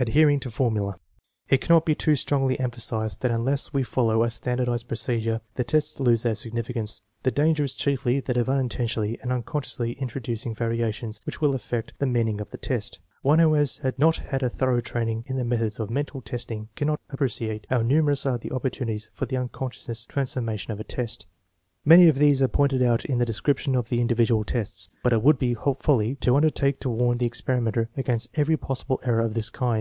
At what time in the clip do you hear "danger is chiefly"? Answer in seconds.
7.30-8.20